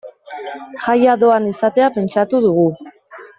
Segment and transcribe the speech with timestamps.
[0.85, 2.65] Jaia doan izatea pentsatu dugu.